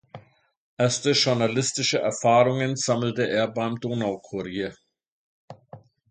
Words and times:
Erste 0.79 1.11
journalistische 1.11 1.99
Erfahrungen 1.99 2.75
sammelte 2.75 3.29
er 3.29 3.47
beim 3.47 3.79
Donaukurier. 3.79 4.73